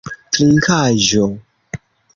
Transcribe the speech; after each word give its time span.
trinkaĵo 0.31 1.25